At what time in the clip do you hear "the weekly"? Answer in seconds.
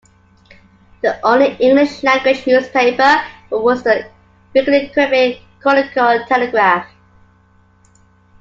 3.83-4.89